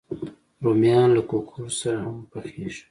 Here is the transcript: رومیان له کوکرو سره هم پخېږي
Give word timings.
رومیان 0.63 1.09
له 1.17 1.21
کوکرو 1.29 1.67
سره 1.79 1.99
هم 2.05 2.17
پخېږي 2.31 2.79